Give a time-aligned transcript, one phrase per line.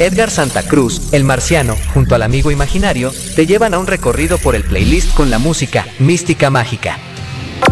[0.00, 4.54] Edgar Santa Cruz, El Marciano, junto al amigo imaginario, te llevan a un recorrido por
[4.54, 6.98] el playlist con la música Mística Mágica.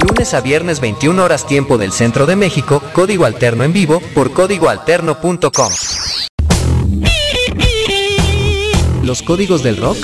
[0.06, 4.34] Lunes a viernes 21 horas tiempo del Centro de México, código alterno en vivo por
[4.34, 5.72] códigoalterno.com.
[9.02, 9.96] Los códigos del rock.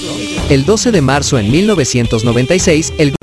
[0.48, 3.14] El 12 de marzo en 1996, el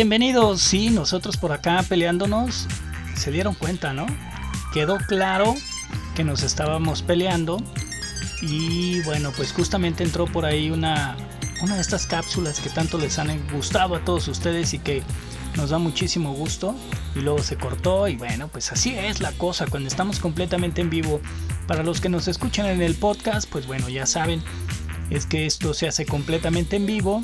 [0.00, 0.62] Bienvenidos.
[0.62, 2.66] Sí, nosotros por acá peleándonos.
[3.14, 4.06] Se dieron cuenta, ¿no?
[4.72, 5.54] Quedó claro
[6.14, 7.58] que nos estábamos peleando.
[8.40, 11.18] Y bueno, pues justamente entró por ahí una,
[11.60, 15.02] una de estas cápsulas que tanto les han gustado a todos ustedes y que
[15.54, 16.74] nos da muchísimo gusto.
[17.14, 20.88] Y luego se cortó y bueno, pues así es la cosa cuando estamos completamente en
[20.88, 21.20] vivo.
[21.66, 24.42] Para los que nos escuchan en el podcast, pues bueno, ya saben,
[25.10, 27.20] es que esto se hace completamente en vivo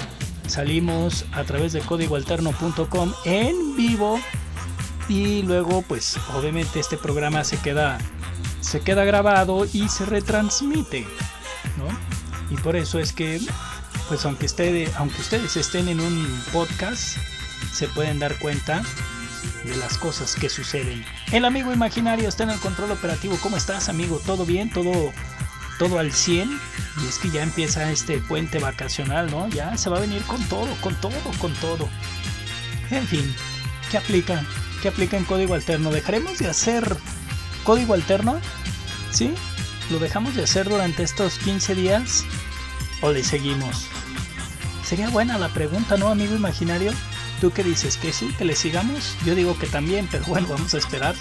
[0.47, 4.21] Salimos a través de códigoalterno.com en vivo
[5.09, 7.99] y luego pues obviamente este programa se queda
[8.61, 11.07] se queda grabado y se retransmite,
[11.77, 12.55] ¿no?
[12.55, 13.41] Y por eso es que
[14.09, 17.17] pues aunque ustedes, aunque ustedes estén en un podcast
[17.73, 18.83] se pueden dar cuenta
[19.65, 21.05] de las cosas que suceden.
[21.33, 23.37] El amigo imaginario está en el control operativo.
[23.43, 24.21] ¿Cómo estás, amigo?
[24.25, 24.71] ¿Todo bien?
[24.71, 25.13] ¿Todo
[25.79, 26.61] todo al 100
[27.03, 29.49] y es que ya empieza este puente vacacional, ¿no?
[29.49, 31.89] Ya se va a venir con todo, con todo, con todo.
[32.91, 33.35] En fin,
[33.91, 34.45] ¿qué aplica?
[34.83, 35.91] ¿Qué aplica en código alterno?
[35.91, 36.97] ¿Dejaremos de hacer
[37.65, 38.41] código alterno?
[39.11, 39.35] ¿Sí?
[39.91, 42.25] ¿Lo dejamos de hacer durante estos 15 días?
[43.01, 43.87] ¿O le seguimos?
[44.85, 46.93] Sería buena la pregunta, ¿no, amigo imaginario?
[47.41, 47.97] ¿Tú qué dices?
[47.97, 48.35] ¿Que sí?
[48.39, 49.17] ¿Que le sigamos?
[49.25, 51.15] Yo digo que también, pero bueno, vamos a esperar.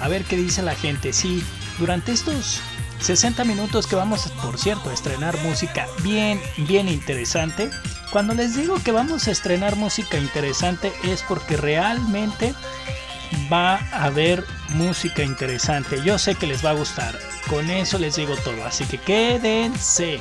[0.00, 1.12] A ver qué dice la gente.
[1.12, 1.42] Sí,
[1.78, 2.60] durante estos
[3.04, 7.68] 60 minutos que vamos, por cierto, a estrenar música bien, bien interesante.
[8.10, 12.54] Cuando les digo que vamos a estrenar música interesante es porque realmente
[13.52, 16.00] va a haber música interesante.
[16.02, 17.18] Yo sé que les va a gustar.
[17.50, 18.64] Con eso les digo todo.
[18.64, 20.18] Así que quédense.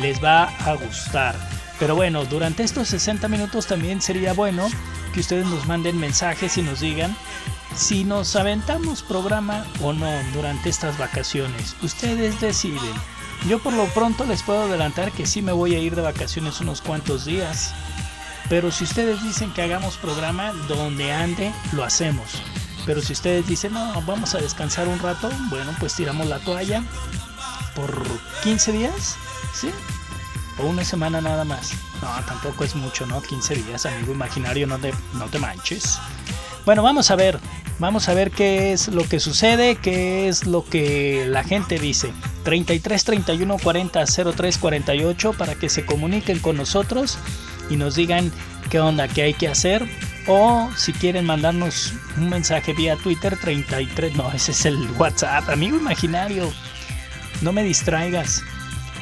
[0.00, 1.34] Les va a gustar.
[1.80, 4.68] Pero bueno, durante estos 60 minutos también sería bueno
[5.12, 7.16] que ustedes nos manden mensajes y nos digan
[7.76, 11.76] si nos aventamos programa o no durante estas vacaciones.
[11.82, 12.94] Ustedes deciden.
[13.48, 16.60] Yo por lo pronto les puedo adelantar que sí me voy a ir de vacaciones
[16.60, 17.74] unos cuantos días.
[18.48, 22.42] Pero si ustedes dicen que hagamos programa donde ande, lo hacemos.
[22.86, 26.82] Pero si ustedes dicen, no, vamos a descansar un rato, bueno, pues tiramos la toalla
[27.74, 28.02] por
[28.42, 29.16] 15 días,
[29.52, 29.70] ¿sí?
[30.58, 31.72] O una semana nada más.
[32.00, 33.20] No, tampoco es mucho, ¿no?
[33.20, 35.98] 15 días, amigo imaginario, no te, no te manches.
[36.66, 37.38] Bueno, vamos a ver.
[37.78, 42.12] Vamos a ver qué es lo que sucede, qué es lo que la gente dice.
[42.42, 44.04] 33 31 40
[44.34, 47.18] 03 48 para que se comuniquen con nosotros
[47.70, 48.32] y nos digan
[48.70, 49.86] qué onda, qué hay que hacer.
[50.26, 55.76] O si quieren mandarnos un mensaje vía Twitter 33, no, ese es el WhatsApp, amigo
[55.76, 56.50] imaginario.
[57.42, 58.42] No me distraigas.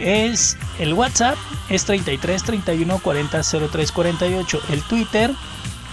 [0.01, 1.39] Es el WhatsApp
[1.71, 4.61] es 33 31 40 03 48.
[4.71, 5.31] El Twitter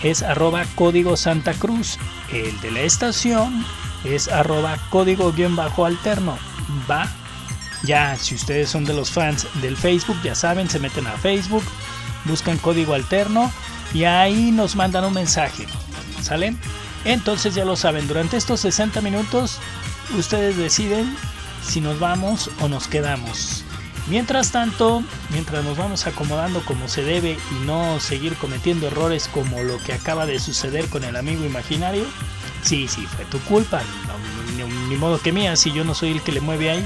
[0.03, 1.97] es arroba código Santa Cruz.
[2.31, 3.65] El de la estación
[4.03, 6.37] es arroba código guion bajo alterno.
[6.89, 7.09] Va.
[7.83, 11.63] Ya, si ustedes son de los fans del Facebook, ya saben, se meten a Facebook,
[12.25, 13.51] buscan código alterno
[13.93, 15.65] y ahí nos mandan un mensaje.
[16.21, 16.59] ¿Salen?
[17.05, 19.59] Entonces ya lo saben, durante estos 60 minutos
[20.15, 21.15] ustedes deciden
[21.63, 23.63] si nos vamos o nos quedamos.
[24.07, 29.61] Mientras tanto, mientras nos vamos acomodando como se debe y no seguir cometiendo errores como
[29.63, 32.05] lo que acaba de suceder con el amigo imaginario,
[32.63, 33.81] sí, sí, fue tu culpa,
[34.89, 36.85] ni, modo que mía, si yo no soy el que le mueve ahí,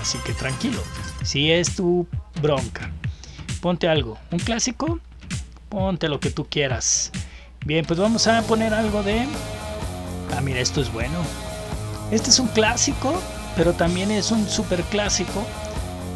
[0.00, 0.82] así que tranquilo,
[1.22, 2.06] si es tu
[2.40, 2.90] bronca.
[3.60, 5.00] Ponte algo, un clásico,
[5.68, 7.10] ponte lo que tú quieras.
[7.64, 9.26] Bien, pues vamos a poner algo de...
[10.36, 11.18] Ah, mira, esto es bueno.
[12.10, 13.20] Este es un clásico,
[13.56, 15.46] pero también es un super clásico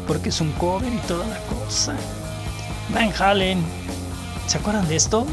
[0.07, 1.95] porque es un cover y toda la cosa.
[2.93, 3.63] Van Halen,
[4.47, 5.25] ¿se acuerdan de esto?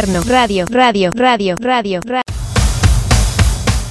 [0.00, 0.64] Radio, radio,
[1.12, 2.22] radio, radio, radio.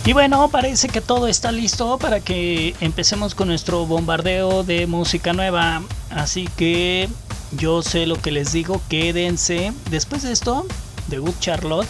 [0.07, 5.33] Y bueno, parece que todo está listo para que empecemos con nuestro bombardeo de música
[5.33, 5.83] nueva.
[6.09, 7.09] Así que
[7.51, 9.71] yo sé lo que les digo, quédense.
[9.91, 10.65] Después de esto,
[11.09, 11.87] de Good Charlotte,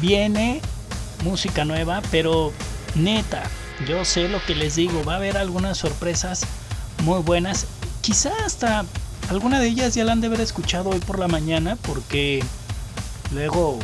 [0.00, 0.60] viene
[1.24, 2.52] música nueva, pero
[2.94, 3.42] neta,
[3.88, 6.42] yo sé lo que les digo, va a haber algunas sorpresas
[7.02, 7.66] muy buenas.
[8.00, 8.84] Quizá hasta
[9.28, 12.44] alguna de ellas ya la han de haber escuchado hoy por la mañana porque
[13.32, 13.78] luego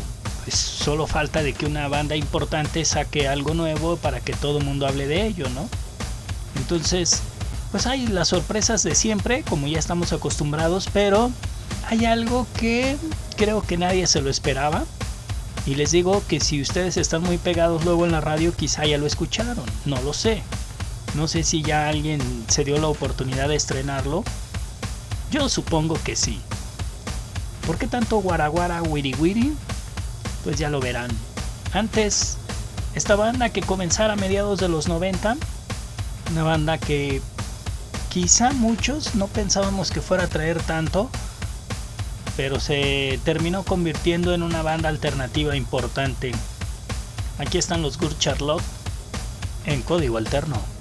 [0.45, 4.65] pues, solo falta de que una banda importante saque algo nuevo para que todo el
[4.65, 5.69] mundo hable de ello, ¿no?
[6.57, 7.21] Entonces,
[7.71, 11.31] pues hay las sorpresas de siempre, como ya estamos acostumbrados, pero
[11.89, 12.97] hay algo que
[13.37, 14.85] creo que nadie se lo esperaba.
[15.67, 18.99] Y les digo que si ustedes están muy pegados luego en la radio, quizá ya
[18.99, 20.43] lo escucharon, no lo sé.
[21.17, 24.23] No sé si ya alguien se dio la oportunidad de estrenarlo.
[25.33, 26.41] Yo supongo que sí.
[27.67, 29.53] ¿Por qué tanto guaraguara wiri wiri?
[30.45, 31.11] Pues ya lo verán.
[31.73, 32.39] Antes,
[32.95, 35.37] esta banda que comenzara a mediados de los 90,
[36.31, 37.21] una banda que
[38.09, 41.11] quizá muchos no pensábamos que fuera a traer tanto,
[42.37, 46.33] pero se terminó convirtiendo en una banda alternativa importante.
[47.39, 48.63] Aquí están los Good Charlotte
[49.67, 50.76] en código alterno.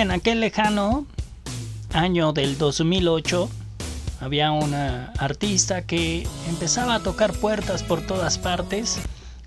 [0.00, 1.04] En aquel lejano
[1.92, 3.50] año del 2008
[4.20, 8.98] había una artista que empezaba a tocar puertas por todas partes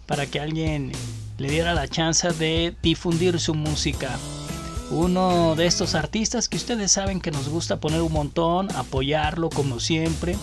[0.05, 0.91] para que alguien
[1.39, 4.11] le diera la chance de difundir su música.
[4.91, 9.79] Uno de estos artistas que ustedes saben que nos gusta poner un montón, apoyarlo como
[9.79, 10.35] siempre.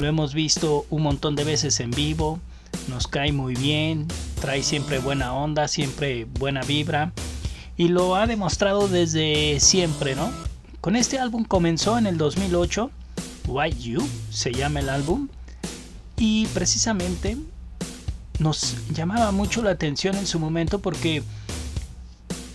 [0.00, 2.40] Lo hemos visto un montón de veces en vivo,
[2.88, 4.08] nos cae muy bien,
[4.40, 7.12] trae siempre buena onda, siempre buena vibra
[7.76, 10.30] y lo ha demostrado desde siempre, ¿no?
[10.80, 12.90] Con este álbum comenzó en el 2008,
[13.48, 15.28] Why You se llama el álbum,
[16.16, 17.36] y precisamente
[18.38, 21.22] nos llamaba mucho la atención en su momento porque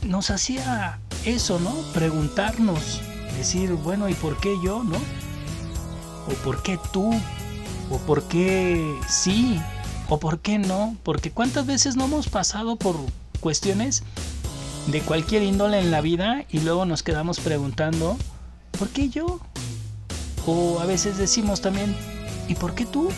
[0.03, 1.73] nos hacía eso, ¿no?
[1.93, 3.01] Preguntarnos,
[3.37, 4.97] decir, bueno, ¿y por qué yo, no?
[6.27, 7.11] ¿O por qué tú?
[7.89, 9.59] ¿O por qué sí?
[10.07, 10.95] ¿O por qué no?
[11.03, 12.95] Porque cuántas veces no hemos pasado por
[13.39, 14.03] cuestiones
[14.91, 18.17] de cualquier índole en la vida y luego nos quedamos preguntando,
[18.77, 19.39] ¿por qué yo?
[20.45, 21.95] O a veces decimos también,
[22.47, 23.09] ¿y por qué tú?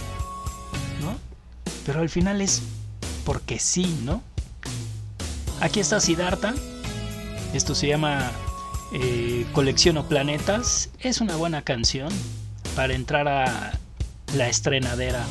[1.01, 1.15] ¿No?
[1.85, 2.61] Pero al final es
[3.23, 4.21] porque sí, ¿no?
[5.61, 6.53] Aquí está Siddhartha.
[7.53, 8.31] Esto se llama
[8.93, 10.89] eh, Colecciono Planetas.
[10.99, 12.09] Es una buena canción
[12.75, 13.79] para entrar a
[14.35, 15.23] la estrenadera.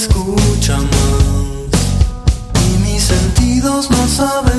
[0.00, 1.70] Escucha más.
[2.64, 4.49] Y mis sentidos no saben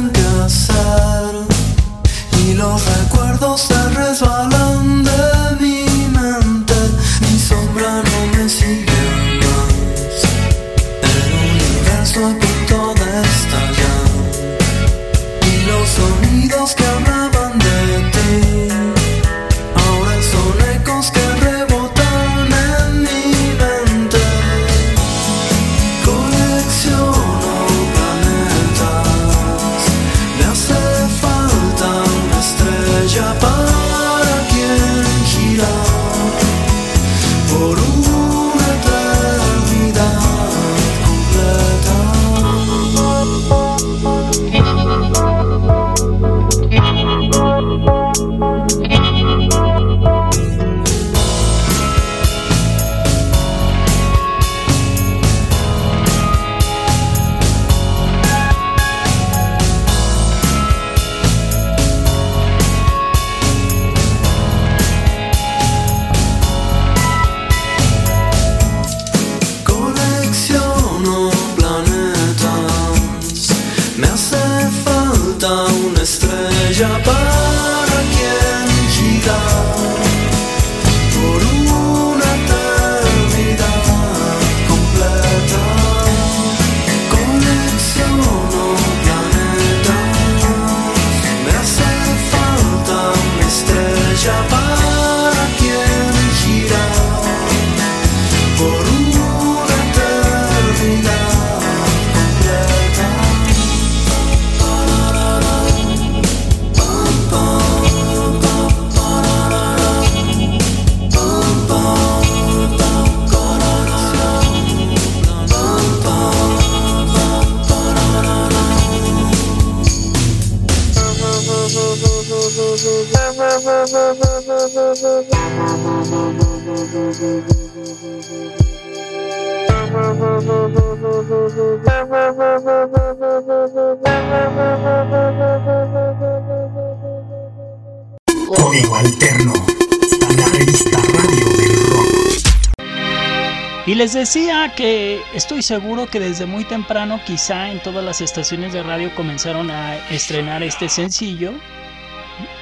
[144.13, 149.13] decía que estoy seguro que desde muy temprano quizá en todas las estaciones de radio
[149.15, 151.53] comenzaron a estrenar este sencillo.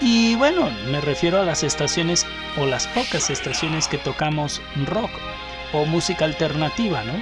[0.01, 2.25] Y bueno, me refiero a las estaciones
[2.58, 5.12] o las pocas estaciones que tocamos rock
[5.74, 7.13] o música alternativa, ¿no?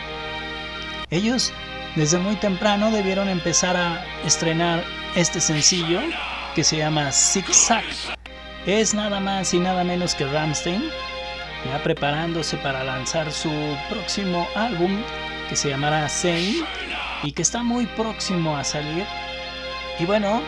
[1.10, 1.54] Ellos
[1.96, 4.84] desde muy temprano debieron empezar a estrenar
[5.16, 6.00] este sencillo
[6.56, 7.84] que se llama Zig Zag.
[8.66, 10.84] Es nada más y nada menos que Ramstein
[11.68, 13.52] ya preparándose para lanzar su
[13.90, 15.02] próximo álbum
[15.50, 16.64] que se llamará Zane
[17.24, 19.06] y que está muy próximo a salir.
[20.00, 20.42] Y bueno,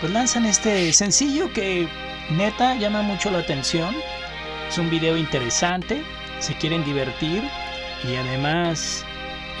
[0.00, 1.88] pues lanzan este sencillo que
[2.30, 3.94] neta llama mucho la atención.
[4.68, 6.02] Es un video interesante,
[6.38, 7.42] se quieren divertir
[8.08, 9.04] y además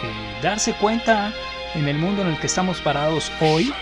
[0.02, 1.32] eh, darse cuenta
[1.74, 3.72] en el mundo en el que estamos parados hoy,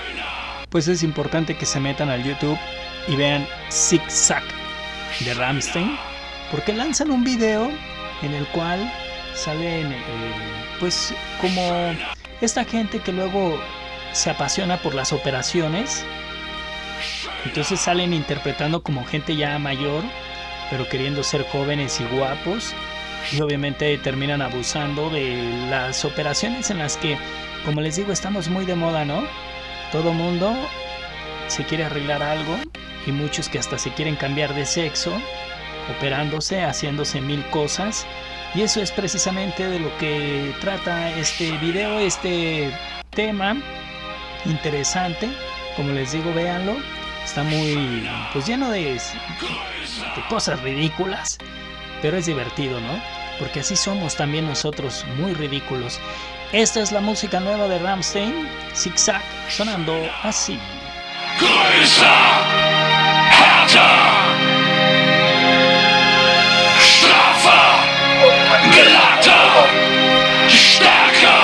[0.68, 2.58] pues es importante que se metan al YouTube
[3.08, 4.42] y vean Zig Zag
[5.24, 5.98] de Ramstein
[6.50, 7.70] porque lanzan un video
[8.22, 8.92] en el cual
[9.34, 9.96] salen eh,
[10.80, 11.62] pues como
[12.40, 13.60] esta gente que luego
[14.12, 16.04] se apasiona por las operaciones
[17.44, 20.02] entonces salen interpretando como gente ya mayor
[20.70, 22.74] pero queriendo ser jóvenes y guapos
[23.32, 27.18] y obviamente terminan abusando de las operaciones en las que
[27.64, 29.22] como les digo estamos muy de moda no
[29.92, 30.54] todo mundo
[31.48, 32.58] se quiere arreglar algo
[33.06, 35.12] y muchos que hasta se quieren cambiar de sexo
[35.96, 38.06] operándose haciéndose mil cosas
[38.54, 42.70] y eso es precisamente de lo que trata este video, este
[43.10, 43.56] tema
[44.46, 45.28] interesante.
[45.76, 46.76] Como les digo, véanlo.
[47.24, 48.98] Está muy pues lleno de,
[50.30, 51.36] cosas ridículas,
[52.00, 53.00] pero es divertido, ¿no?
[53.38, 56.00] Porque así somos también nosotros, muy ridículos.
[56.52, 60.58] Esta es la música nueva de Ramstein, Zigzag, sonando así.
[68.70, 69.68] Glatter,
[70.48, 71.40] stärker.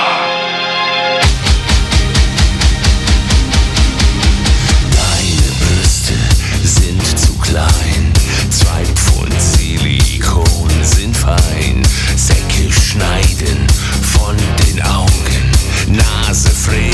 [4.91, 6.15] Deine Brüste
[6.63, 8.13] sind zu klein,
[8.51, 11.83] zwei Pfund Silikon sind fein.
[12.17, 13.67] Säcke schneiden
[14.03, 14.37] von
[14.67, 15.53] den Augen,
[15.89, 16.94] Nase fräsen,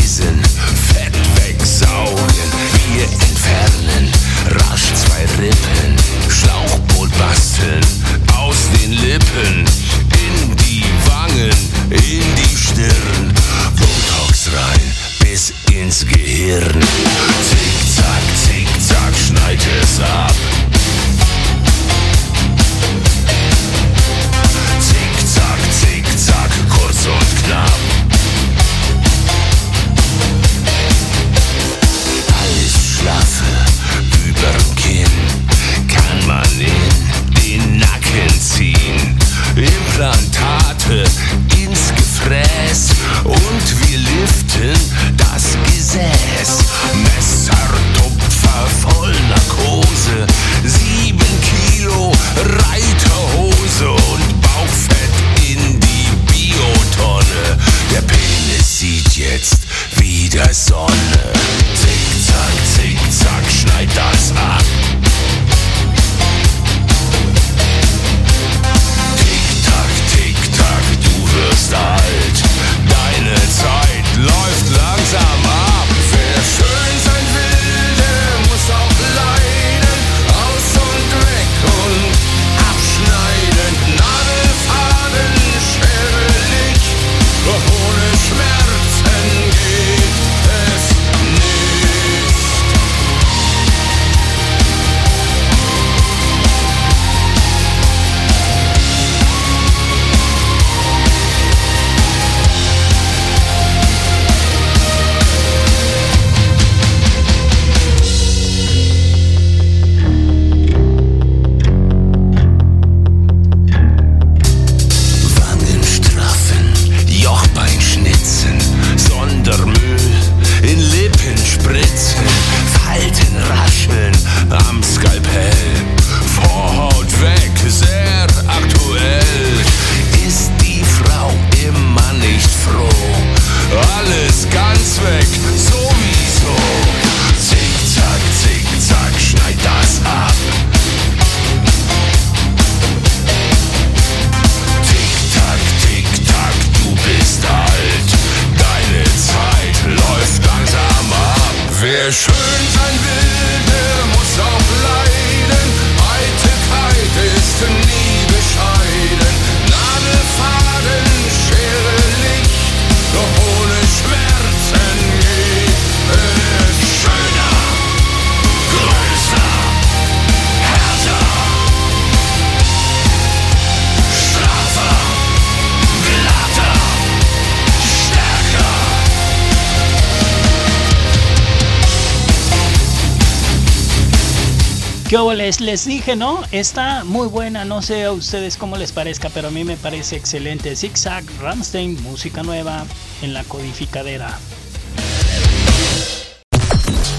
[185.35, 186.43] Les, les dije, ¿no?
[186.51, 190.17] Está muy buena, no sé a ustedes cómo les parezca, pero a mí me parece
[190.17, 190.75] excelente.
[190.75, 192.85] Zigzag, Ramstein, música nueva
[193.23, 194.39] en la codificadera.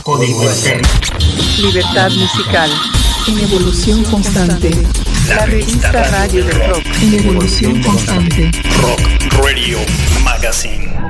[0.04, 0.44] Código.
[1.62, 2.72] Libertad musical.
[3.28, 4.72] En evolución constante.
[5.28, 6.86] La revista radio del rock.
[7.02, 8.52] En evolución constante.
[8.82, 9.00] Rock
[9.42, 9.78] Radio
[10.24, 11.01] Magazine.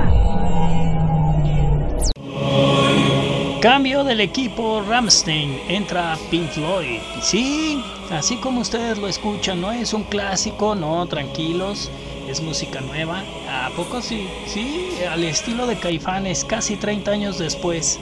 [3.62, 6.98] Cambio del equipo Ramstein, entra Pink Floyd.
[7.20, 11.88] Sí, así como ustedes lo escuchan, no es un clásico, no, tranquilos,
[12.28, 13.22] es música nueva.
[13.48, 14.28] ¿A poco sí?
[14.48, 18.00] Sí, al estilo de Caifanes, casi 30 años después.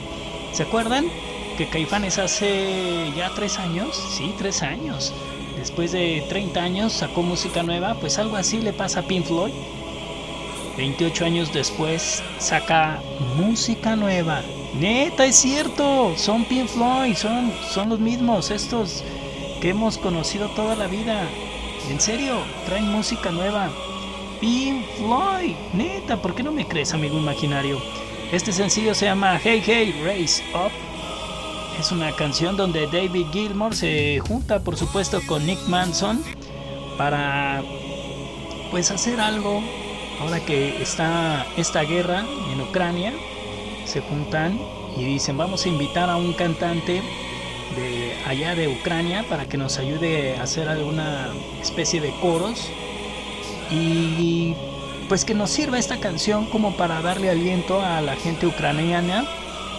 [0.51, 1.05] ¿Se acuerdan?
[1.59, 5.13] Que Caifanes hace ya 3 años, sí, 3 años.
[5.57, 9.53] Después de 30 años sacó música nueva, pues algo así le pasa a Pink Floyd.
[10.75, 12.99] 28 años después saca
[13.37, 14.41] música nueva.
[14.73, 19.03] Neta, es cierto, son Pink Floyd, son, son los mismos, estos
[19.59, 21.27] que hemos conocido toda la vida.
[21.89, 23.69] En serio, traen música nueva.
[24.39, 27.81] Pink Floyd, neta, ¿por qué no me crees, amigo imaginario?
[28.31, 30.71] Este sencillo se llama Hey Hey Race Up.
[31.77, 36.23] Es una canción donde David Gilmour se junta, por supuesto, con Nick Manson
[36.97, 37.61] para
[38.71, 39.61] pues hacer algo
[40.21, 43.13] ahora que está esta guerra en Ucrania
[43.85, 44.59] se juntan
[44.97, 47.01] y dicen vamos a invitar a un cantante
[47.75, 51.29] de allá de Ucrania para que nos ayude a hacer alguna
[51.61, 52.69] especie de coros
[53.69, 54.53] y
[55.07, 59.25] pues que nos sirva esta canción como para darle aliento a la gente ucraniana,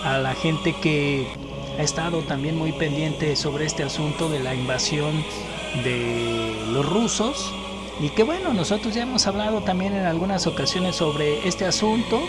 [0.05, 1.27] a la gente que
[1.79, 5.25] ha estado también muy pendiente sobre este asunto de la invasión
[5.85, 7.53] de los rusos
[8.01, 12.21] y que bueno, nosotros ya hemos hablado también en algunas ocasiones sobre este asunto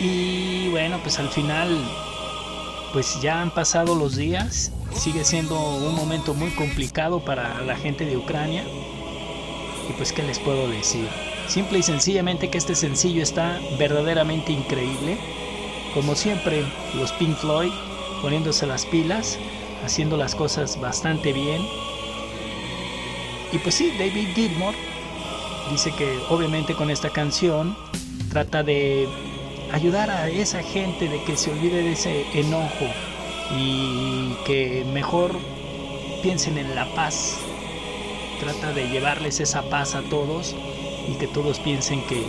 [0.00, 1.76] y bueno, pues al final,
[2.92, 4.72] pues ya han pasado los días.
[4.94, 8.64] Sigue siendo un momento muy complicado para la gente de Ucrania.
[9.88, 11.06] Y pues, ¿qué les puedo decir?
[11.48, 15.18] Simple y sencillamente que este sencillo está verdaderamente increíble.
[15.94, 17.72] Como siempre, los Pink Floyd
[18.20, 19.38] poniéndose las pilas,
[19.84, 21.62] haciendo las cosas bastante bien.
[23.52, 24.74] Y pues sí, David Gilmour
[25.70, 27.76] dice que obviamente con esta canción
[28.30, 29.08] trata de
[29.72, 32.86] ayudar a esa gente de que se olvide de ese enojo
[33.56, 35.36] y que mejor
[36.22, 37.38] piensen en la paz.
[38.40, 40.54] Trata de llevarles esa paz a todos
[41.08, 42.26] y que todos piensen que,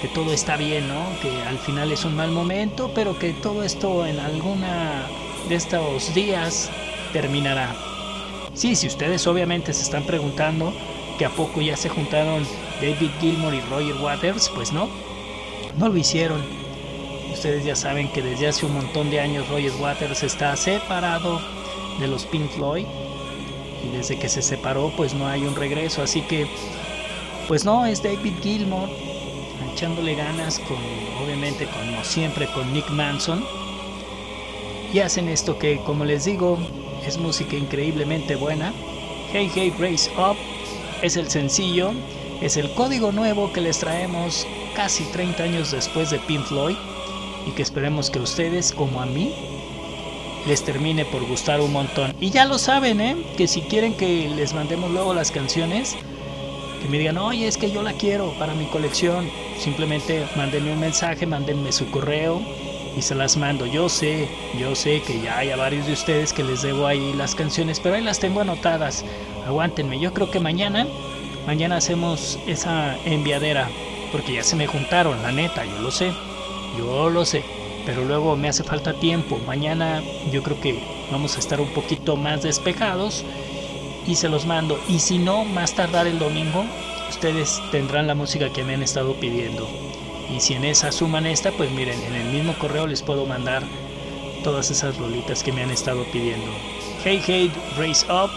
[0.00, 1.04] que todo está bien, ¿no?
[1.20, 5.06] Que al final es un mal momento, pero que todo esto en alguna
[5.48, 6.70] de estos días
[7.12, 7.74] terminará.
[8.54, 10.72] Sí, si ustedes obviamente se están preguntando
[11.18, 12.46] que a poco ya se juntaron
[12.80, 14.88] David Gilmour y Roger Waters, pues no,
[15.78, 16.61] no lo hicieron
[17.32, 21.40] Ustedes ya saben que desde hace un montón de años Roger Waters está separado
[21.98, 22.86] de los Pink Floyd
[23.84, 26.46] y desde que se separó pues no hay un regreso, así que
[27.48, 28.88] pues no, es David Gilmour
[29.72, 30.76] echándole ganas con
[31.24, 33.44] obviamente como siempre con Nick Manson.
[34.92, 36.58] Y hacen esto que como les digo
[37.06, 38.72] es música increíblemente buena.
[39.32, 40.36] Hey Hey Race Up
[41.00, 41.92] es el sencillo,
[42.40, 46.76] es el código nuevo que les traemos casi 30 años después de Pink Floyd
[47.46, 49.32] y que esperemos que a ustedes, como a mí,
[50.46, 52.14] les termine por gustar un montón.
[52.20, 53.16] Y ya lo saben, ¿eh?
[53.36, 55.96] Que si quieren que les mandemos luego las canciones,
[56.82, 60.80] que me digan, oye, es que yo la quiero para mi colección, simplemente mándenme un
[60.80, 62.42] mensaje, mándenme su correo
[62.96, 63.66] y se las mando.
[63.66, 64.28] Yo sé,
[64.58, 67.78] yo sé que ya hay a varios de ustedes que les debo ahí las canciones,
[67.78, 69.04] pero ahí las tengo anotadas.
[69.46, 70.86] Aguántenme, yo creo que mañana,
[71.46, 73.68] mañana hacemos esa enviadera,
[74.10, 76.12] porque ya se me juntaron, la neta, yo lo sé.
[76.76, 77.44] Yo lo sé,
[77.84, 79.38] pero luego me hace falta tiempo.
[79.46, 83.24] Mañana yo creo que vamos a estar un poquito más despejados
[84.06, 84.78] y se los mando.
[84.88, 86.64] Y si no, más tardar el domingo,
[87.08, 89.68] ustedes tendrán la música que me han estado pidiendo.
[90.30, 93.62] Y si en esa suman esta, pues miren, en el mismo correo les puedo mandar
[94.42, 96.50] todas esas rolitas que me han estado pidiendo.
[97.04, 98.30] Hey Hey Race Up,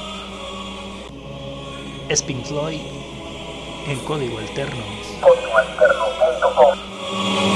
[2.10, 2.82] Spin Floyd,
[3.88, 4.84] en código alterno.
[5.22, 7.55] Código alterno.com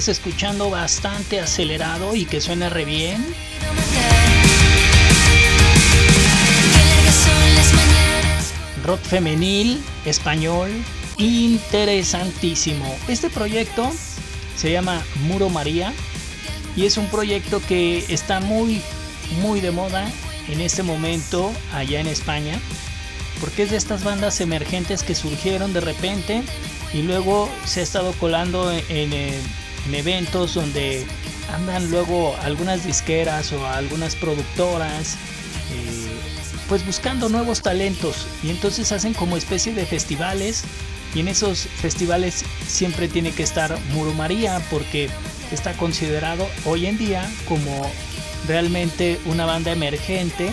[0.00, 3.22] ustedes escuchando bastante acelerado y que suena re bien.
[8.82, 10.70] Rock femenil, español,
[11.18, 12.96] interesantísimo.
[13.08, 13.92] Este proyecto
[14.56, 15.92] se llama Muro María
[16.76, 18.80] y es un proyecto que está muy,
[19.42, 20.10] muy de moda
[20.48, 22.58] en este momento allá en España
[23.40, 26.42] porque es de estas bandas emergentes que surgieron de repente
[26.92, 29.59] y luego se ha estado colando en, en,
[29.92, 31.04] eventos donde
[31.52, 36.08] andan luego algunas disqueras o algunas productoras eh,
[36.68, 40.64] pues buscando nuevos talentos y entonces hacen como especie de festivales
[41.14, 45.10] y en esos festivales siempre tiene que estar Muro María porque
[45.50, 47.90] está considerado hoy en día como
[48.46, 50.52] realmente una banda emergente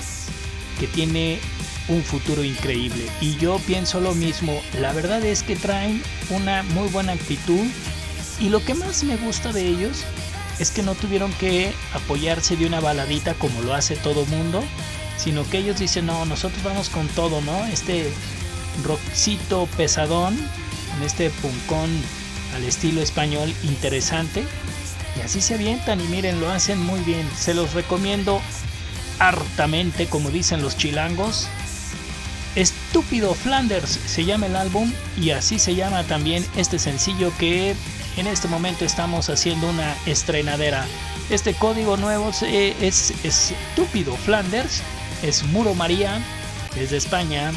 [0.80, 1.40] que tiene
[1.88, 3.06] un futuro increíble.
[3.22, 7.66] Y yo pienso lo mismo, la verdad es que traen una muy buena actitud
[8.40, 10.04] y lo que más me gusta de ellos
[10.60, 14.64] es que no tuvieron que apoyarse de una baladita como lo hace todo mundo,
[15.18, 17.66] sino que ellos dicen, no, nosotros vamos con todo, ¿no?
[17.66, 18.12] Este
[18.84, 20.38] rockcito pesadón,
[20.98, 21.90] en este puncón
[22.56, 24.44] al estilo español interesante.
[25.18, 27.28] Y así se avientan y miren, lo hacen muy bien.
[27.38, 28.42] Se los recomiendo
[29.20, 31.48] hartamente, como dicen los chilangos.
[32.56, 37.76] Estúpido Flanders se llama el álbum y así se llama también este sencillo que
[38.18, 40.86] en este momento estamos haciendo una estrenadera.
[41.30, 44.82] Este código nuevo es, Estúpido Flanders,
[45.24, 46.20] es Muro María,
[46.76, 47.52] es de España,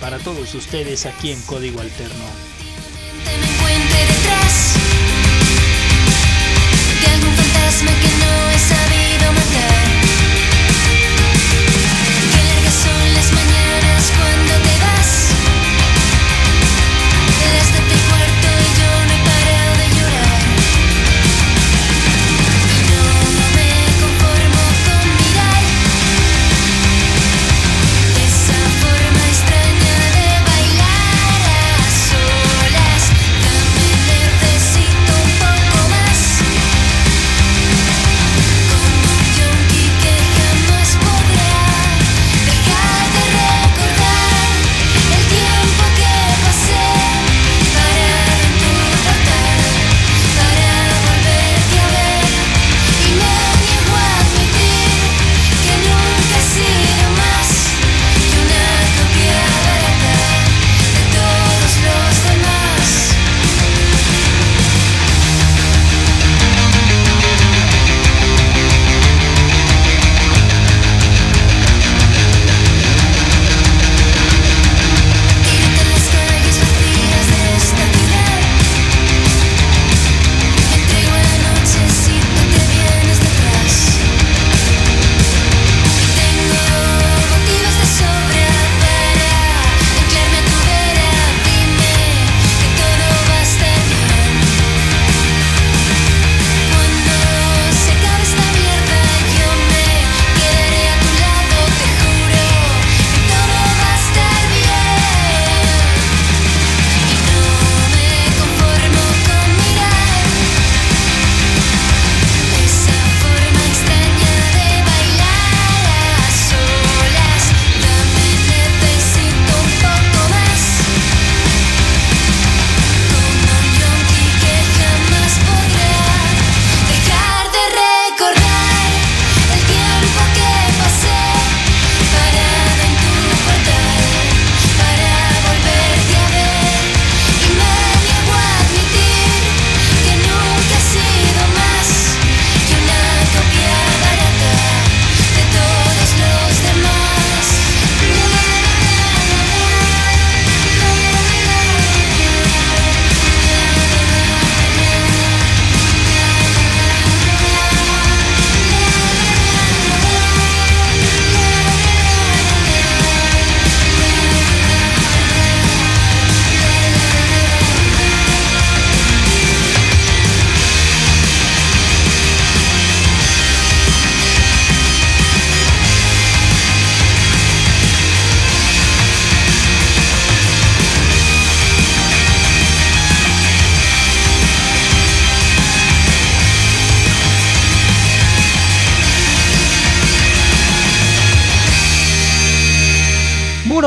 [0.00, 2.24] para todos ustedes aquí en Código Alterno.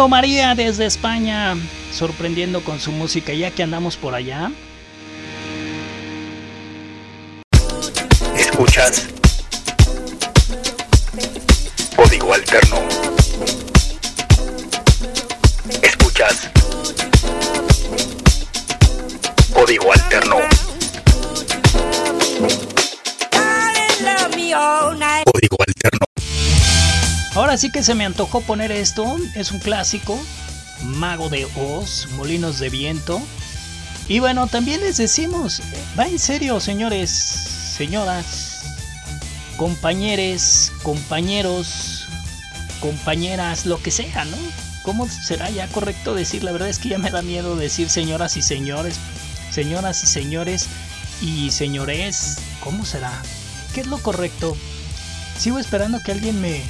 [0.08, 1.56] María desde España,
[1.92, 4.52] sorprendiendo con su música, ya que andamos por allá.
[8.38, 9.10] Escuchas
[11.96, 12.78] Código Alterno.
[15.82, 16.50] Escuchas
[27.54, 30.20] Ahora sí que se me antojó poner esto, es un clásico,
[30.86, 33.22] Mago de Oz, Molinos de Viento.
[34.08, 35.62] Y bueno, también les decimos,
[35.96, 38.64] va en serio, señores, señoras,
[39.56, 42.08] compañeros, compañeros,
[42.80, 44.38] compañeras, lo que sea, ¿no?
[44.82, 46.44] ¿Cómo será ya correcto decir?
[46.44, 48.96] La verdad es que ya me da miedo decir señoras y señores,
[49.52, 50.66] señoras y señores
[51.22, 52.40] y señores.
[52.64, 53.14] ¿Cómo será?
[53.76, 54.58] ¿Qué es lo correcto?
[55.38, 56.64] Sigo esperando que alguien me,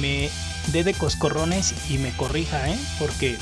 [0.00, 0.30] me
[0.72, 2.78] dé de coscorrones y me corrija, ¿eh?
[2.98, 3.36] Porque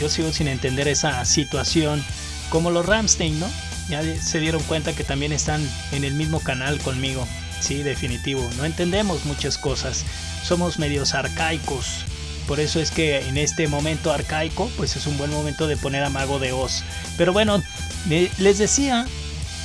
[0.00, 2.04] yo sigo sin entender esa situación.
[2.50, 3.48] Como los Ramstein, ¿no?
[3.88, 7.26] Ya se dieron cuenta que también están en el mismo canal conmigo.
[7.60, 8.48] Sí, definitivo.
[8.56, 10.04] No entendemos muchas cosas.
[10.44, 12.04] Somos medios arcaicos.
[12.46, 16.04] Por eso es que en este momento arcaico, pues es un buen momento de poner
[16.04, 16.82] a Mago de Oz.
[17.16, 17.60] Pero bueno,
[18.08, 19.06] le- les decía,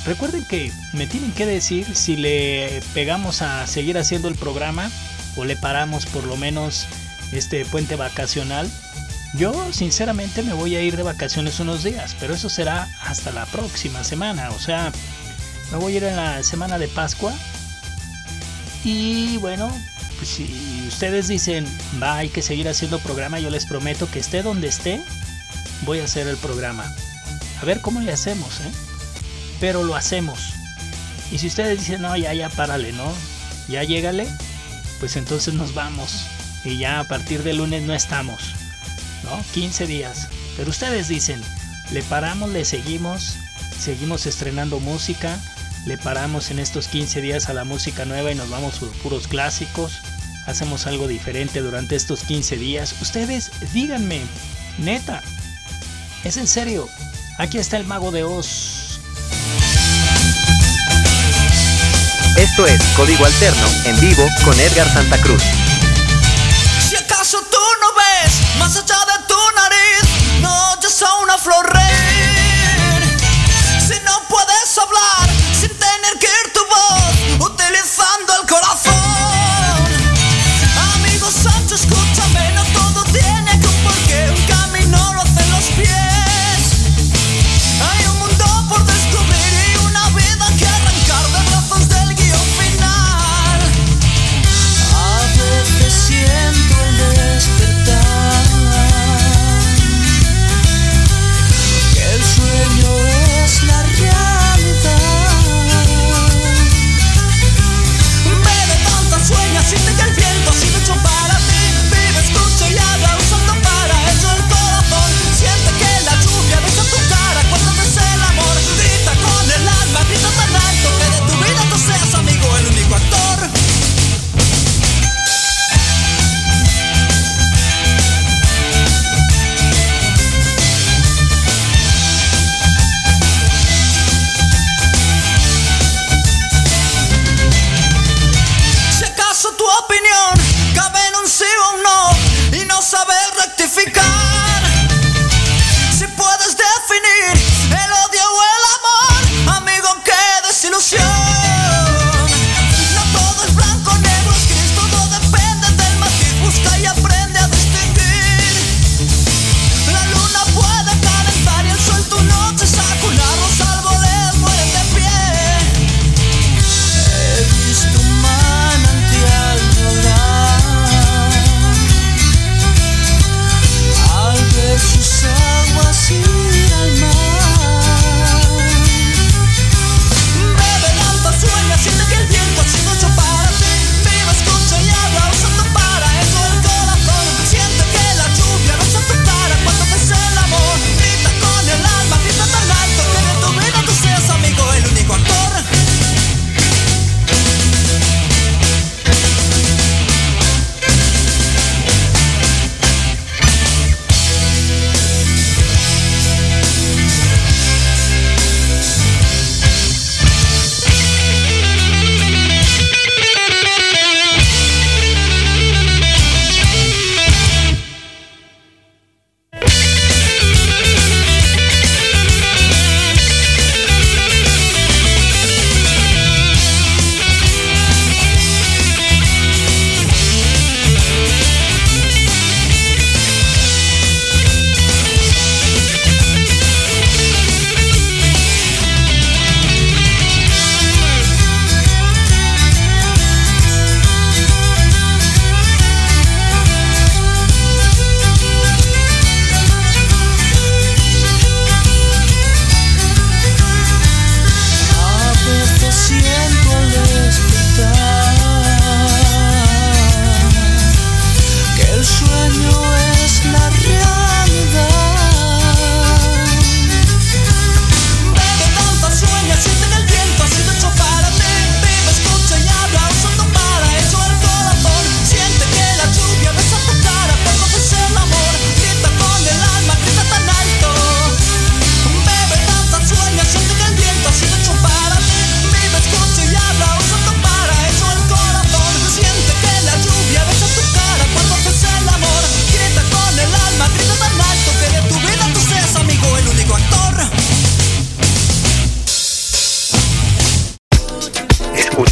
[0.04, 4.90] recuerden que me tienen que decir si le pegamos a seguir haciendo el programa
[5.36, 6.86] o le paramos por lo menos
[7.32, 8.70] este puente vacacional.
[9.34, 13.46] Yo sinceramente me voy a ir de vacaciones unos días, pero eso será hasta la
[13.46, 14.50] próxima semana.
[14.50, 14.92] O sea,
[15.70, 17.32] me voy a ir en la semana de Pascua.
[18.84, 19.72] Y bueno,
[20.18, 21.66] pues si ustedes dicen,
[22.02, 25.02] va, hay que seguir haciendo programa, yo les prometo que esté donde esté,
[25.86, 26.84] voy a hacer el programa.
[27.60, 28.70] A ver cómo le hacemos, ¿eh?
[29.60, 30.52] Pero lo hacemos.
[31.30, 33.10] Y si ustedes dicen, no, ya, ya, párale, ¿no?
[33.68, 34.28] Ya llégale,
[35.02, 36.28] pues entonces nos vamos.
[36.64, 38.40] Y ya a partir de lunes no estamos,
[39.24, 39.44] ¿no?
[39.52, 40.28] 15 días.
[40.56, 41.42] Pero ustedes dicen,
[41.90, 43.36] le paramos, le seguimos,
[43.76, 45.40] seguimos estrenando música,
[45.86, 49.26] le paramos en estos 15 días a la música nueva y nos vamos por puros
[49.26, 49.98] clásicos.
[50.46, 52.94] Hacemos algo diferente durante estos 15 días.
[53.02, 54.20] Ustedes díganme,
[54.78, 55.20] neta,
[56.22, 56.88] es en serio.
[57.38, 58.81] Aquí está el mago de Oz.
[62.36, 65.51] Esto es Código Alterno en vivo con Edgar Santa Cruz.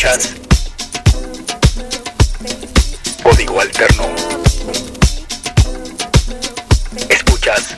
[0.01, 0.35] escuchas
[3.23, 4.05] Código Alterno.
[7.11, 7.77] Escuchas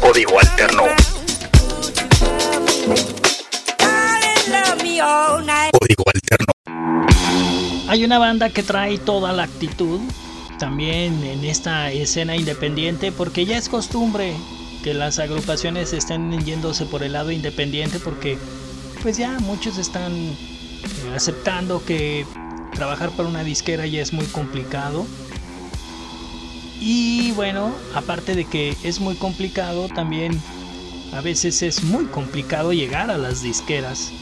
[0.00, 0.84] Código Alterno.
[5.78, 6.52] Código Alterno.
[7.88, 10.00] Hay una banda que trae toda la actitud
[10.58, 14.34] también en esta escena independiente porque ya es costumbre
[14.82, 18.38] que las agrupaciones estén yéndose por el lado independiente porque
[19.02, 20.36] pues ya muchos están eh,
[21.14, 22.26] aceptando que
[22.74, 25.06] trabajar para una disquera ya es muy complicado.
[26.80, 30.40] Y bueno, aparte de que es muy complicado, también
[31.12, 34.12] a veces es muy complicado llegar a las disqueras.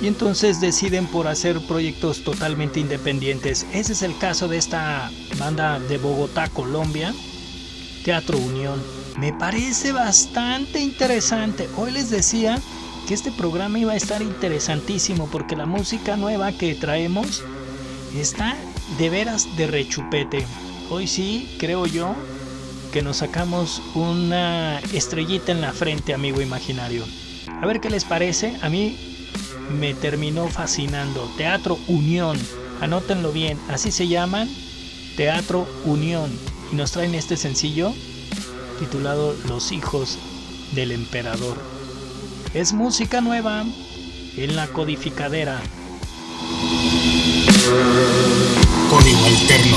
[0.00, 3.66] Y entonces deciden por hacer proyectos totalmente independientes.
[3.72, 7.14] Ese es el caso de esta banda de Bogotá, Colombia,
[8.04, 8.82] Teatro Unión.
[9.18, 11.68] Me parece bastante interesante.
[11.76, 12.60] Hoy les decía
[13.06, 17.42] que este programa iba a estar interesantísimo porque la música nueva que traemos
[18.14, 18.56] está
[18.98, 20.44] de veras de rechupete.
[20.90, 22.14] Hoy sí, creo yo,
[22.92, 27.04] que nos sacamos una estrellita en la frente, amigo imaginario.
[27.60, 28.56] A ver qué les parece.
[28.62, 28.96] A mí
[29.78, 31.30] me terminó fascinando.
[31.36, 32.38] Teatro Unión.
[32.80, 33.58] Anótenlo bien.
[33.68, 34.48] Así se llaman.
[35.16, 36.30] Teatro Unión.
[36.72, 37.92] Y nos traen este sencillo
[38.80, 40.18] titulado Los hijos
[40.74, 41.75] del emperador.
[42.56, 43.66] Es música nueva
[44.38, 45.60] en la codificadera.
[48.88, 49.76] Código Alterno.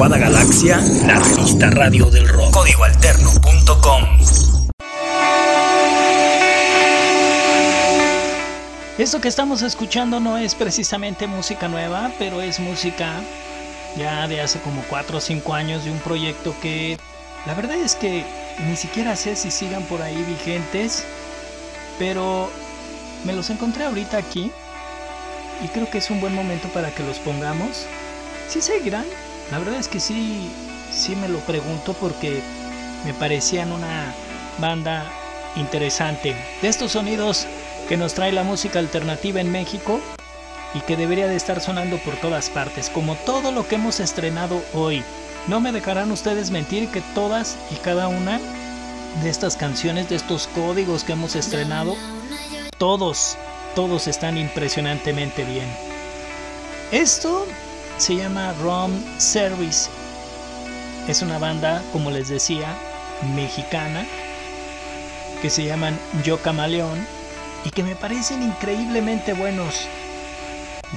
[0.00, 2.54] Desde Guadagalaxia, la revista radio del rock.
[2.54, 4.04] Códigoalterno.com.
[8.96, 13.20] Esto que estamos escuchando no es precisamente música nueva, pero es música
[13.98, 16.98] ya de hace como 4 o 5 años de un proyecto que
[17.44, 18.24] la verdad es que
[18.66, 21.04] ni siquiera sé si sigan por ahí vigentes,
[21.98, 22.48] pero
[23.26, 24.50] me los encontré ahorita aquí
[25.62, 27.84] y creo que es un buen momento para que los pongamos.
[28.48, 29.04] ¿Sí seguirán?
[29.50, 30.50] La verdad es que sí,
[30.92, 32.42] sí me lo pregunto porque
[33.04, 34.14] me parecían una
[34.58, 35.10] banda
[35.56, 36.36] interesante.
[36.62, 37.46] De estos sonidos
[37.88, 40.00] que nos trae la música alternativa en México
[40.74, 44.62] y que debería de estar sonando por todas partes, como todo lo que hemos estrenado
[44.72, 45.02] hoy.
[45.48, 48.38] No me dejarán ustedes mentir que todas y cada una
[49.22, 51.96] de estas canciones, de estos códigos que hemos estrenado,
[52.78, 53.36] todos
[53.74, 55.68] todos están impresionantemente bien.
[56.92, 57.46] Esto
[58.00, 59.90] se llama Rom Service.
[61.06, 62.74] Es una banda, como les decía,
[63.34, 64.06] mexicana
[65.42, 67.06] que se llaman Yo Camaleón
[67.62, 69.86] y que me parecen increíblemente buenos.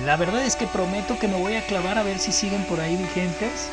[0.05, 2.79] La verdad es que prometo que me voy a clavar a ver si siguen por
[2.79, 3.67] ahí vigentes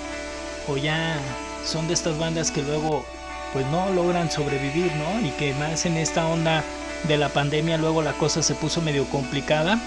[0.67, 1.17] o ya
[1.65, 3.05] son de estas bandas que luego
[3.53, 5.25] pues no logran sobrevivir, ¿no?
[5.25, 6.65] Y que más en esta onda
[7.07, 9.79] de la pandemia luego la cosa se puso medio complicada.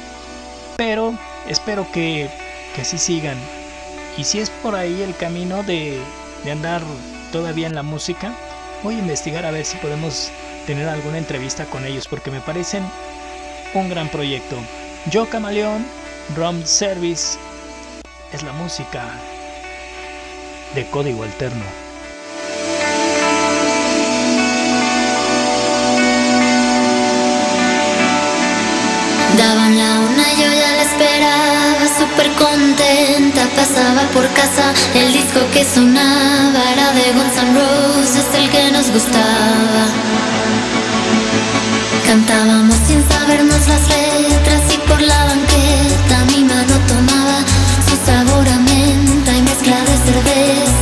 [0.77, 1.13] Pero
[1.47, 2.29] espero que,
[2.76, 3.38] que así sigan.
[4.17, 5.99] Y si es por ahí el camino de,
[6.43, 6.82] de andar
[7.32, 8.34] todavía en la música,
[8.84, 10.32] voy a investigar a ver si podemos
[10.67, 12.84] tener alguna entrevista con ellos porque me parecen
[13.74, 14.57] un gran proyecto.
[15.09, 15.86] Yo Camaleón,
[16.36, 17.38] Rum Service,
[18.32, 19.03] es la música
[20.76, 21.65] de código alterno.
[29.38, 29.78] Daban
[32.14, 33.41] súper contenta.
[33.55, 38.89] Pasaba por casa, el disco que sonaba era de Guns N' Roses, el que nos
[38.91, 39.86] gustaba.
[42.05, 47.38] Cantábamos sin sabernos las letras y por la banqueta mi mano tomaba
[47.88, 50.72] su sabor a menta y mezcla de cerveza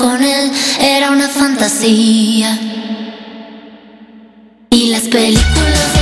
[0.00, 2.58] con él era una fantasía.
[4.70, 5.99] Y las películas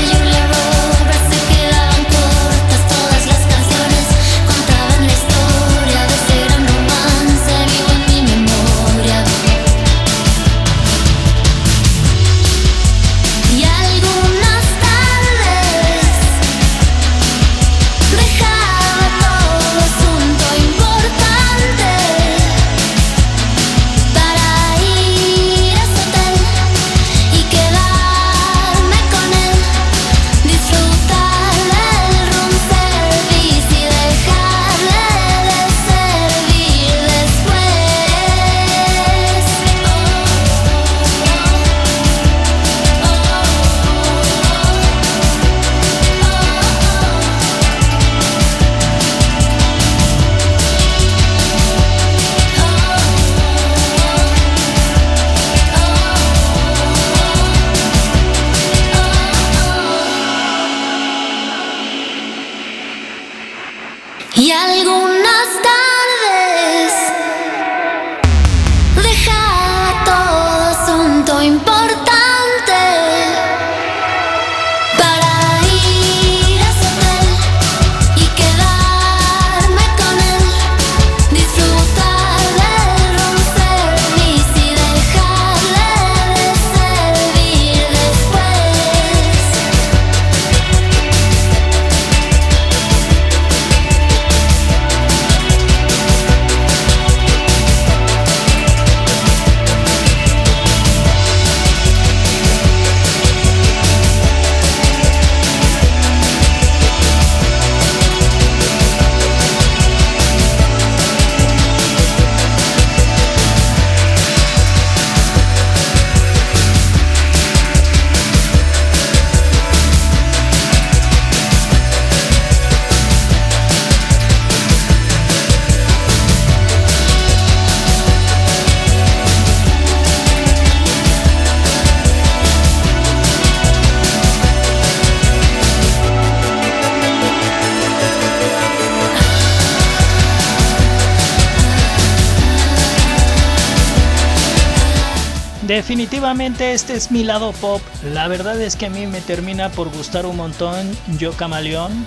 [146.56, 147.82] Este es mi lado pop.
[148.02, 152.06] La verdad es que a mí me termina por gustar un montón Yo Camaleón.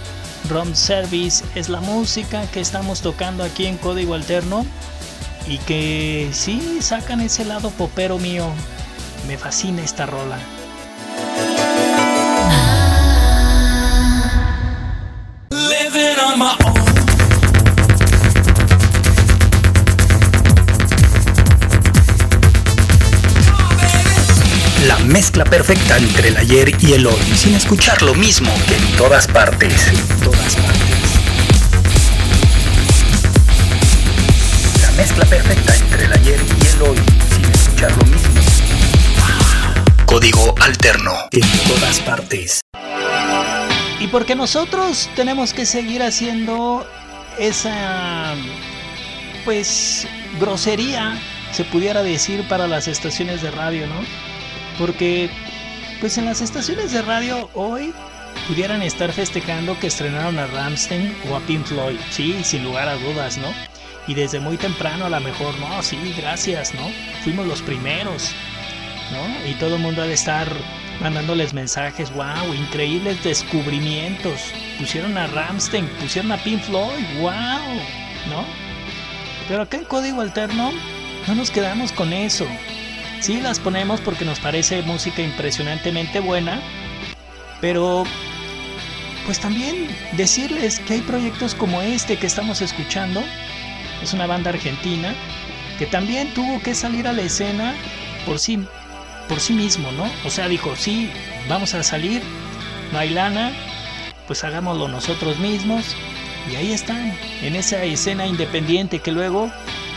[0.50, 4.66] Rom Service es la música que estamos tocando aquí en Código Alterno
[5.48, 8.48] y que sí sacan ese lado popero mío.
[9.28, 10.40] Me fascina esta rola.
[25.12, 29.28] Mezcla perfecta entre el ayer y el hoy, sin escuchar lo mismo que en todas
[29.28, 29.88] partes.
[29.90, 31.00] En todas partes.
[34.82, 36.98] La mezcla perfecta entre el ayer y el hoy,
[37.36, 38.42] sin escuchar lo mismo.
[40.06, 42.62] Código alterno en todas partes.
[44.00, 46.88] Y porque nosotros tenemos que seguir haciendo
[47.38, 48.34] esa,
[49.44, 50.08] pues,
[50.40, 51.20] grosería,
[51.52, 54.31] se pudiera decir, para las estaciones de radio, ¿no?
[54.82, 55.30] Porque,
[56.00, 57.94] pues en las estaciones de radio hoy
[58.48, 62.96] pudieran estar festejando que estrenaron a Ramstein o a Pink Floyd, sí, sin lugar a
[62.96, 63.54] dudas, ¿no?
[64.08, 66.90] Y desde muy temprano a lo mejor, no, sí, gracias, ¿no?
[67.24, 68.32] Fuimos los primeros,
[69.12, 69.48] ¿no?
[69.48, 70.52] Y todo el mundo ha de estar
[71.00, 74.52] mandándoles mensajes, wow, increíbles descubrimientos.
[74.80, 77.76] Pusieron a Ramstein, pusieron a Pink Floyd, wow,
[78.32, 78.46] ¿no?
[79.48, 80.72] Pero acá en Código Alterno
[81.28, 82.48] no nos quedamos con eso.
[83.22, 86.60] Sí las ponemos porque nos parece música impresionantemente buena,
[87.62, 88.04] pero
[89.28, 93.22] pues también decirles que hay proyectos como este que estamos escuchando.
[94.02, 95.14] Es una banda argentina
[95.78, 97.76] que también tuvo que salir a la escena
[98.26, 98.66] por sí
[99.30, 100.10] por sí mismo, ¿no?
[100.26, 101.10] O sea, dijo, sí,
[101.48, 102.22] vamos a salir,
[102.92, 103.52] no hay lana,
[104.26, 105.96] pues hagámoslo nosotros mismos.
[106.52, 109.52] Y ahí están, en esa escena independiente que luego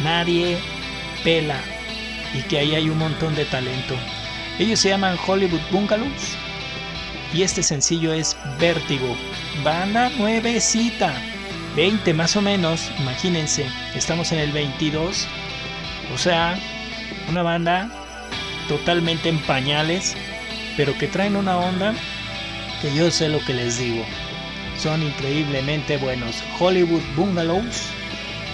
[0.04, 0.58] nadie
[1.24, 1.58] pela
[2.34, 3.94] y que ahí hay un montón de talento.
[4.58, 6.36] Ellos se llaman Hollywood Bungalows
[7.32, 9.16] y este sencillo es Vértigo,
[9.64, 11.12] banda nuevecita,
[11.74, 15.26] 20 más o menos, imagínense, estamos en el 22,
[16.14, 16.56] o sea,
[17.28, 17.90] una banda
[18.68, 20.14] totalmente en pañales,
[20.76, 21.94] pero que traen una onda
[22.80, 24.04] que yo sé lo que les digo.
[24.78, 26.42] Son increíblemente buenos.
[26.58, 27.82] Hollywood Bungalows,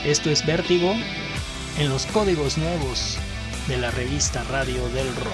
[0.04, 0.94] esto es Vértigo,
[1.78, 3.18] en los códigos nuevos
[3.70, 5.32] de la revista Radio del Rock.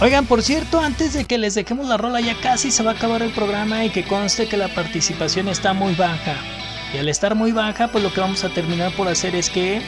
[0.00, 2.94] Oigan, por cierto, antes de que les dejemos la rola, ya casi se va a
[2.94, 6.34] acabar el programa y que conste que la participación está muy baja.
[6.92, 9.82] Y al estar muy baja, pues lo que vamos a terminar por hacer es que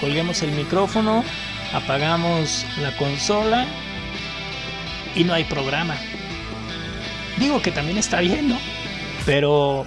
[0.00, 1.24] colguemos el micrófono,
[1.74, 3.66] apagamos la consola
[5.14, 5.94] y no hay programa.
[7.42, 8.58] Digo que también está bien, ¿no?
[9.26, 9.84] Pero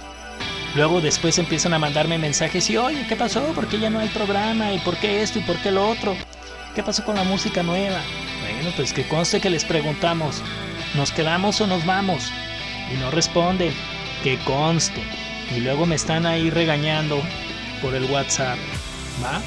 [0.74, 3.42] luego después empiezan a mandarme mensajes y, oye, ¿qué pasó?
[3.54, 4.74] ¿Por qué ya no hay programa?
[4.74, 5.38] ¿Y por qué esto?
[5.38, 6.14] ¿Y por qué lo otro?
[6.74, 8.02] ¿Qué pasó con la música nueva?
[8.42, 10.42] Bueno, pues que conste que les preguntamos,
[10.96, 12.30] ¿nos quedamos o nos vamos?
[12.94, 13.72] Y no responden,
[14.22, 15.00] que conste.
[15.56, 17.22] Y luego me están ahí regañando
[17.80, 18.58] por el WhatsApp,
[19.24, 19.40] ¿va?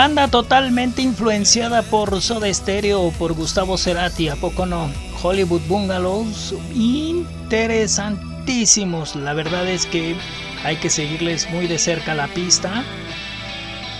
[0.00, 4.90] Banda totalmente influenciada por Soda Stereo o por Gustavo Cerati, ¿a poco no?
[5.22, 9.14] Hollywood Bungalows, interesantísimos.
[9.14, 10.16] La verdad es que
[10.64, 12.82] hay que seguirles muy de cerca la pista,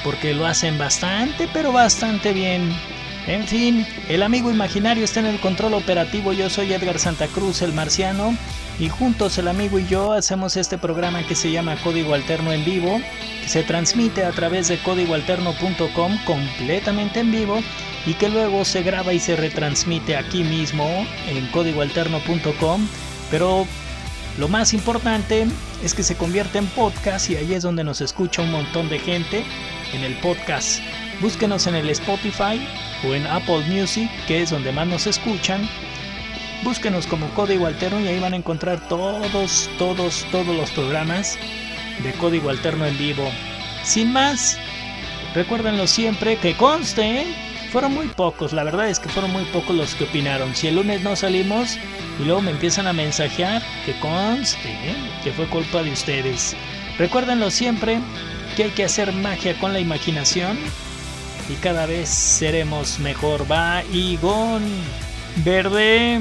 [0.02, 2.74] porque lo hacen bastante, pero bastante bien.
[3.26, 6.32] En fin, el amigo imaginario está en el control operativo.
[6.32, 8.34] Yo soy Edgar Santa Cruz, el marciano,
[8.80, 12.64] y juntos el amigo y yo hacemos este programa que se llama Código Alterno en
[12.64, 12.98] Vivo,
[13.42, 17.60] que se transmite a través de códigoalterno.com completamente en vivo
[18.06, 22.88] y que luego se graba y se retransmite aquí mismo en códigoalterno.com.
[23.30, 23.66] Pero
[24.38, 25.46] lo más importante
[25.84, 28.98] es que se convierte en podcast y ahí es donde nos escucha un montón de
[28.98, 29.44] gente
[29.92, 30.80] en el podcast.
[31.20, 32.66] Búsquenos en el Spotify
[33.06, 35.68] o en Apple Music, que es donde más nos escuchan.
[36.62, 41.38] Búsquenos como Código Alterno y ahí van a encontrar todos, todos, todos los programas
[42.02, 43.30] de Código Alterno en vivo.
[43.82, 44.58] Sin más,
[45.34, 47.24] recuérdenlo siempre que conste,
[47.72, 50.54] fueron muy pocos, la verdad es que fueron muy pocos los que opinaron.
[50.54, 51.78] Si el lunes no salimos
[52.20, 54.76] y luego me empiezan a mensajear, que conste,
[55.24, 56.54] que fue culpa de ustedes.
[56.98, 58.00] Recuérdenlo siempre
[58.54, 60.58] que hay que hacer magia con la imaginación
[61.48, 63.50] y cada vez seremos mejor.
[63.50, 64.62] Va, Igón
[65.36, 66.20] Verde.